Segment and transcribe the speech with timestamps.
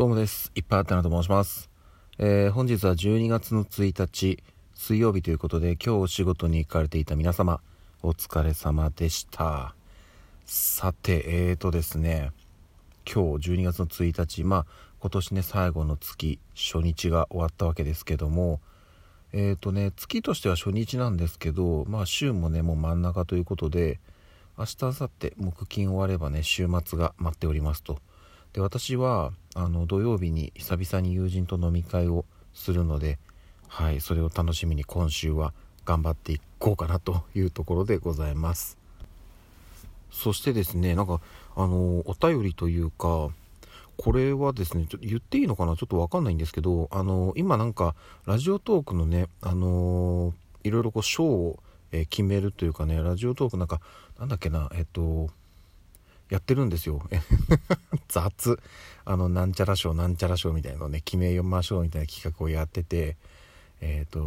[0.00, 0.50] どうもです。
[0.54, 1.68] いっぱいあったなと申します。
[2.16, 4.42] えー本日は12月の1日、
[4.74, 7.60] 水曜日ということで、今日お仕事に行かれていた皆様、
[8.02, 9.74] お疲れ様でした。
[10.46, 12.32] さて、えーとですね、
[13.04, 14.66] 今日12月の1日、まあ、
[15.00, 18.62] 今年ね、最後の月、初日が終わったわけですけども、
[19.34, 24.00] えーとね、月としては初日なんですけど、まあ、週もね、もう真ん中ということで、
[24.56, 27.98] 明日、明後日、木金終わればね、週末が待っておりますと。
[28.52, 33.18] で私はあの土曜日に久々に友人と飲み会をするので、
[33.68, 35.52] はい、それを楽しみに今週は
[35.84, 38.76] 頑張っていこうかなというところでございます。
[40.10, 41.20] そしてですねなんか
[41.56, 43.30] あのお便りというか
[43.96, 45.76] これはですねちょっと言っていいのかな？
[45.76, 47.94] ちょっとわかんないんですけどあの今なんか
[48.26, 51.58] ラジオトークのねあのいろいろこう賞を、
[51.92, 53.80] え決めるというかねラジオトークなんか
[54.18, 55.30] なんだっけなえっと
[56.30, 57.02] やってるんですよ。
[58.08, 58.58] 雑。
[59.04, 63.16] あの、なんちゃら賞、なんちゃら賞みたいなのをね、決めましょうみたいな企画をやってて、
[63.80, 64.20] えっ、と、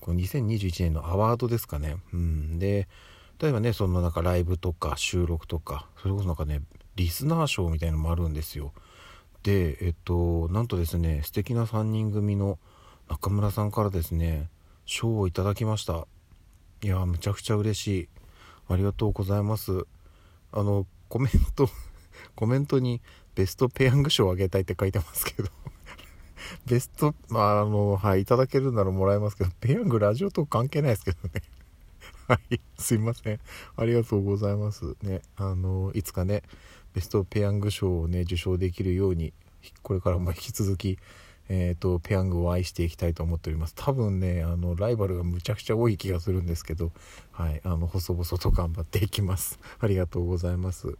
[0.00, 1.96] こう2021年のアワードですかね。
[2.12, 2.58] うん。
[2.58, 2.88] で、
[3.40, 6.62] 例えばね、そのなんかライブとか収録とか、それこそなんかね、
[6.96, 8.72] リスナー賞みたいなのもあるんですよ。
[9.42, 12.58] で、えっ、と、なんとですね、素敵な3人組の
[13.08, 14.50] 中村さんからですね、
[14.84, 16.06] 賞をいただきました。
[16.82, 18.08] いや、むちゃくちゃ嬉しい。
[18.68, 19.86] ありがとうございます。
[20.52, 21.68] あの、コメント、
[22.34, 23.00] コメントに
[23.34, 25.48] ベストペヤング賞をあげたいって書いてますけど、
[26.66, 31.42] ベスト、まあ、あの、はい、いただけるならもらえますけど、ペヤングラジオと関係ないですけどね。
[32.28, 33.40] はい、すいません。
[33.76, 34.96] ありがとうございます。
[35.02, 36.42] ね、あの、いつかね、
[36.94, 39.32] ベストペヤング賞をね、受賞できるように、
[39.82, 40.98] これからも引き続き、
[41.48, 43.74] えー、とペヤングを愛していきたいと思っております。
[43.74, 46.92] 多分ねあのライバルがむちゃくちゃ多い気がするんですけど
[47.32, 49.58] はいあの細々と頑張っていきます。
[49.80, 50.96] ありがとうございます。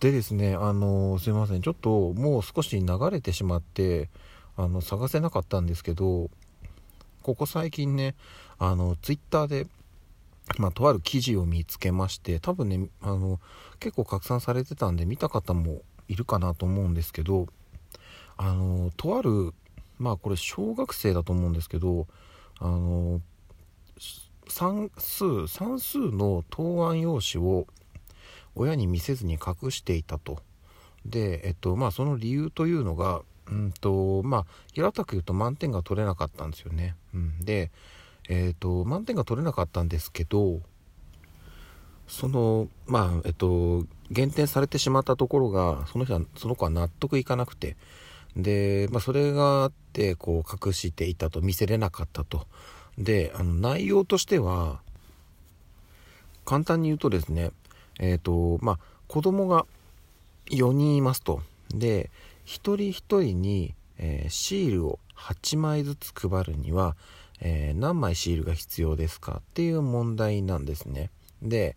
[0.00, 1.62] でですねあのすいません。
[1.62, 4.08] ちょっともう少し流れてしまって
[4.56, 6.30] あの探せなかったんですけど
[7.22, 8.14] ここ最近ね
[8.58, 9.66] あのツイッターで
[10.56, 13.38] まあ、とある記事を見つけまして多分ねあの
[13.80, 17.48] 結構拡散されてたんで見た方もいるかなと思うんですけど
[18.38, 19.52] あのとある
[19.98, 22.06] まあこれ小学生だと思うんですけど
[22.58, 23.20] あの
[24.48, 27.66] 算数算数の答案用紙を
[28.54, 30.38] 親に見せずに隠していたと。
[31.04, 37.70] でえっとまあその理由というのがうんとまあ平たく言うと満点が取れなかったんですよね、うん、で
[38.28, 40.60] えっと満点が取れなかったんですけど
[42.08, 47.76] そのまあえっと減点されてしまったところがその人はその子は納得いかなくて
[48.38, 52.46] で、まあ、それがあってこう隠していたと見せれなかったと。
[52.96, 54.80] であの内容としては
[56.44, 57.52] 簡単に言うとですね
[58.00, 59.66] えっ、とまあ子供が
[60.50, 61.42] 4人いますと。
[61.70, 62.10] で
[62.44, 66.96] 一人一人に、えーシールを8枚ずつ配るには、
[67.40, 71.10] えー何枚シールが必要ですかっていう問題なんですね。
[71.42, 71.76] で、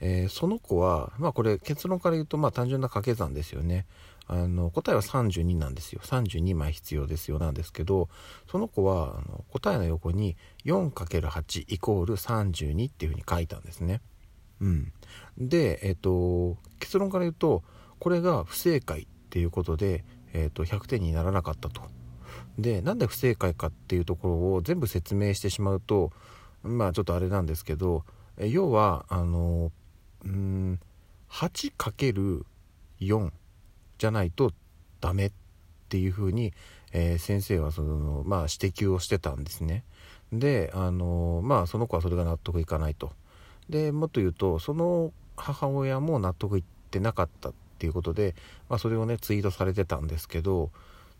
[0.00, 3.86] えーその子はまあこれ結論から言うとまあ単純な掛け算ですよね。
[4.26, 6.00] あの答えは32なんですよ。
[6.04, 8.08] 32枚必要ですよなんですけど
[8.50, 14.00] その子はあの答えの横に 4×8 イコール32っていうふうに書いたんですね。
[14.60, 14.92] うん。
[15.36, 17.64] でえっ、と結論から言うと
[17.98, 21.82] これが不正解っていうことで、えっと100点にならなかったと。
[22.58, 26.12] でなんで不正解かっていうところを全部説明してしまうと
[26.62, 28.04] まあちょっとあれなんですけど
[28.38, 29.72] 要はあの
[30.24, 30.80] うーん
[31.30, 33.30] 8×4
[33.98, 34.52] じゃないと
[35.00, 35.32] ダメっ
[35.88, 36.52] ていうふうに、
[36.92, 39.84] えー先生はその、まあ、指摘をしてたんですね。
[40.32, 43.12] であのまあその子はそれが納得いかないと。
[43.68, 48.34] でもっと言うとその母親も納得いってなかったっていうことで、
[48.68, 50.70] まあ、それをねツイートされてたんですけど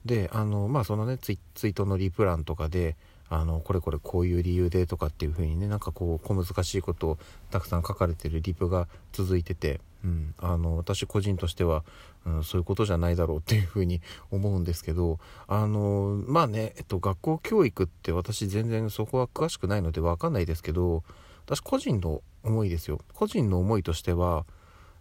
[0.05, 2.97] であのまあそのねツイツイートのリプランとかで
[3.31, 7.19] あのこれこれこういう理由でとかっていう風にねなんかこう小難しいことを
[7.51, 11.85] たくさん書かれてるリプが続いてて、うん、あの私個人としては、
[12.27, 14.01] うん、そういうことじゃないだろうっていう風に
[14.33, 21.05] 思うんですけどあのまあね、えっと、学校教育って私全然そこは詳しくないので分かんないですけど
[21.47, 24.45] 私個人の思いですよ個人の思いとしては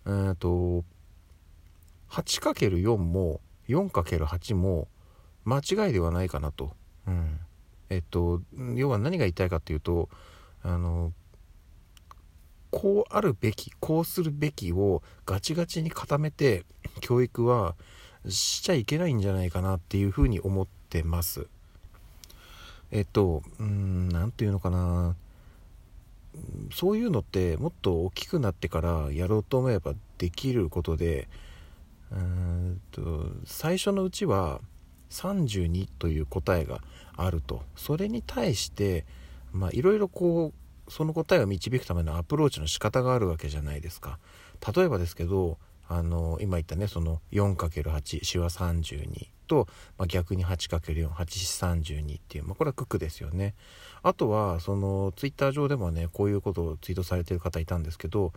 [0.06, 0.84] えー、と
[2.10, 4.88] 8×4 も 4×8 も
[5.46, 6.72] 間違いではないかなと。
[7.08, 7.40] うん
[7.90, 8.42] えっと
[8.76, 10.10] 要は何が言いたいかっていうと
[10.64, 11.14] あの
[12.72, 16.66] こうあるべきこうするべきをガチガチに固めて
[17.02, 17.76] 教育は
[18.28, 21.48] しちゃいけないんじゃないかなっていうふうに思ってます。
[22.92, 25.16] えっとうん何て言うのかな
[26.72, 31.28] そういうのってもっと大きくなってからやろうと思えばできることで
[32.12, 34.62] うんと最初のうちは
[35.10, 36.82] 32という答えが
[37.16, 37.64] あると。
[37.76, 39.06] それに対して
[39.72, 40.54] いろいろこ
[40.88, 44.20] うその答えを導くためのアプローチの仕方があるわけじゃないですか。
[44.76, 45.58] 例えばですけど
[45.88, 49.68] あの今言ったねその 4×8 シワ32と、
[49.98, 53.56] まあ、逆に 8×4832 っていう、まあ、これは九九ですよね。
[54.04, 58.34] あとはそのツイッター上でもねこういうことをツイートされてる方いたんですけど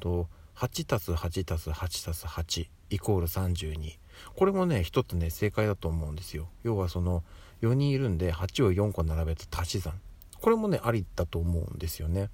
[0.00, 3.96] と 8+8+8+8 イコール32
[4.34, 6.48] これもね一つね正解だと思うんですよ。
[6.62, 7.22] 要はその
[7.62, 10.00] 4人いるんで8を4個並べた足し算。
[10.40, 12.30] これもねありだと思うんですよね。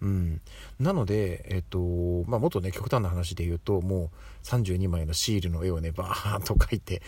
[0.00, 0.40] うん、
[0.80, 1.78] なので、えっと
[2.26, 4.10] まあ、もっとね極端な話で言うとも
[4.42, 7.02] う32枚のシールの絵をねバーッと描いて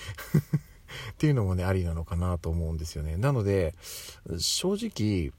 [1.12, 3.16] っていうのもねありなのかなと思うんですよね。
[3.16, 3.74] なので
[4.38, 5.32] 正直、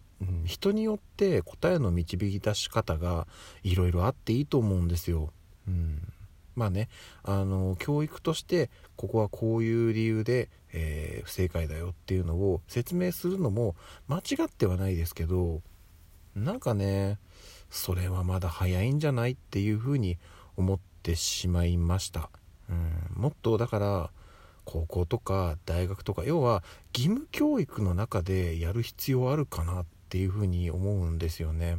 [0.45, 3.27] 人によって答えの導き出し方が
[3.63, 5.31] いろいろあっていいと思うんですよ、
[5.67, 6.13] うん、
[6.55, 6.89] まあね
[7.23, 13.75] あの教育としてここはこういう理由で、えー、不正解だよっていうのを説明するのも
[14.07, 15.61] 間違ってはないですけど
[16.35, 17.19] なんかね
[17.69, 20.17] それはまだ早いんじゃないっていうふうに
[20.57, 22.29] 思ってしまいました、
[22.69, 24.09] うん、もっとだから
[24.65, 26.63] 高校とか大学とか要は
[26.93, 31.77] 義務教育の中でやる必要あるかなっていうふうに思うんですよね。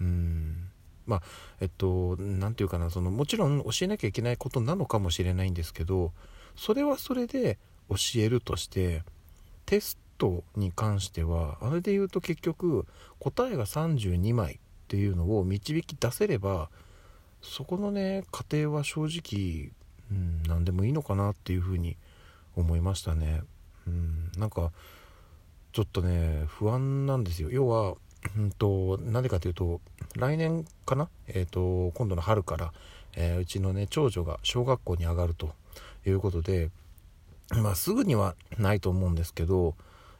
[0.00, 0.67] うん。
[1.08, 1.22] まあ
[1.60, 6.12] えっと何て言うかなそのもちろん教えなきゃいけないことなのかもしれないんですけど
[6.54, 7.58] それはそれで
[7.88, 9.02] 教えるとして
[9.66, 12.86] テストに関してはあれで言うと結局
[13.18, 14.58] 答えが32枚っ
[14.88, 16.68] ていうのを導き出せれば
[17.40, 19.70] そこのね過程は正直、
[20.10, 21.96] うん、何でもいいのかなっていうふうに
[22.56, 23.42] 思いましたね。
[23.86, 24.72] うん、なんか
[25.72, 27.94] ちょっとね不安なんですよ要は
[28.36, 29.80] うんとなんでかというと
[30.16, 32.72] 来年かな、えーと、今度の春から、
[33.16, 35.52] えー、うちのね長女が小学校に上がると
[36.06, 36.70] いうことで
[37.50, 39.74] まあすぐにはないと思うんですけど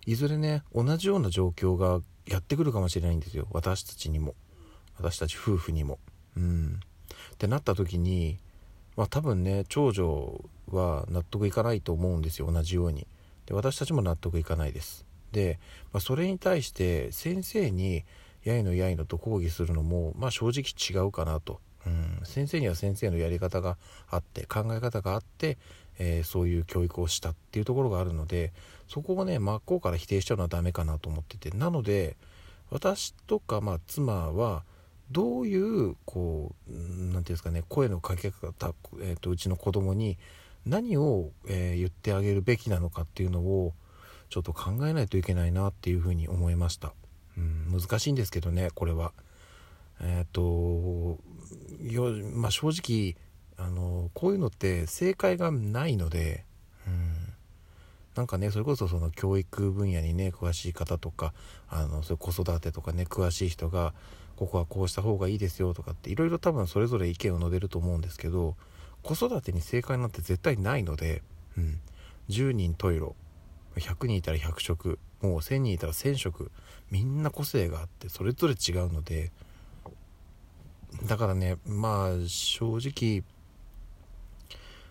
[0.06, 3.46] いずれね同じような状況がやってくるかもしれないんですよ。
[3.50, 4.34] 私たちにも。
[4.98, 5.98] 私たち夫婦にも。
[6.36, 6.80] うん。
[7.34, 8.38] ってなった時に
[8.96, 12.50] まあ多分ね長女は納得いかないと思うんですよ。
[12.50, 13.06] 同じように。
[13.46, 15.07] で私たちも納得いかないです。
[15.32, 15.58] で、
[15.92, 18.04] まあ、それに対して先生に
[18.44, 23.76] やいのやいのと抗議するのも、まあ、正直違うかなと、うん、先生には先生のやり方が
[24.10, 25.58] あって考え方があって、
[25.98, 28.52] えー、そういう教育をしたっていうところがあるので
[28.88, 31.50] そこをね真っ向から否定しちゃうのはダメかなと思ってて。
[31.50, 32.16] なので
[32.70, 34.62] 私とか、まあ、妻は
[35.10, 40.18] どういうこう何て言うんですかね声のかけ方、えーと、うちの子供に
[40.66, 43.72] 何を、えー、言ってあげるべきなのかっていうのを
[44.28, 46.92] ちょっと考えないといけないなっていうふうに思いました、
[47.36, 49.12] うん、難しいんですけどねこれは。
[50.00, 51.18] えっ、と
[51.82, 53.16] よ、まあ、正直
[53.56, 56.44] あのこういうのって正解がないので、
[56.86, 57.34] うん、
[58.14, 61.32] なんかねそれこそその教育分野にね詳しい方とか
[61.68, 63.92] あのそれ子育てとかね詳しい人が
[64.36, 68.54] ここはこうした方がいいですよとかっていろいろ多分それぞれ意見を述べると思うんですけど
[69.02, 71.22] 子育てに正解なんて絶対ないので、
[71.56, 71.80] うん、
[72.28, 73.16] 10人十色。
[73.76, 76.50] 100人いたら100色もう1000人いたら1000色
[76.90, 79.30] みんな個性があってそれぞれ違うので
[81.06, 83.22] だからねまあ正直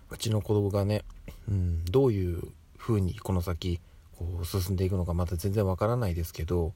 [0.10, 1.04] うちの子供がね、
[1.50, 2.44] うん、どういう
[2.78, 3.80] 風にこの先
[4.18, 6.74] こう進んでいくのかまだ全然わからないですけど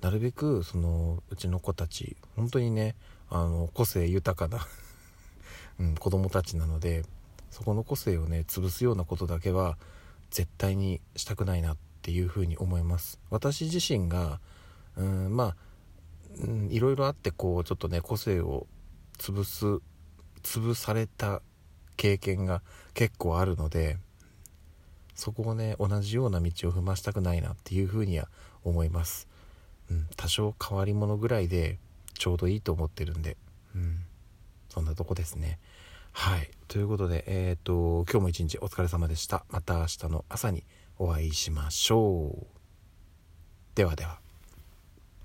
[0.00, 2.94] なるべくそのうちの子たち本当にね
[3.30, 4.66] あの個性豊かな
[5.78, 7.04] うん、子供たちなので
[7.50, 9.78] そこの個性をね潰すようなことだけは
[10.30, 13.20] 絶対にしたくないなっていうふに思います。
[13.30, 14.40] 私自身が
[14.96, 15.56] うんまあ、
[16.68, 18.66] いろいろあってこうちょっとね個性を
[19.18, 19.66] 潰す
[20.42, 21.42] 潰された
[21.96, 22.62] 経験が
[22.94, 23.98] 結構あるので
[25.14, 28.28] そこをね同じような道を踏ましたくないなっていうふうには
[28.64, 29.28] 思います、
[29.90, 31.78] うん、多少変わり者ぐらいで
[32.14, 33.36] ちょうどいいと思ってるんで、
[33.74, 34.00] うん、
[34.68, 35.58] そんなとこですね。
[36.12, 36.50] はい。
[36.68, 39.44] ということでえっ、ー、と今日も一日お疲れ様でした。
[39.50, 40.64] また明日の朝に
[40.98, 42.46] お会いしましょう。
[43.74, 44.20] ではでは。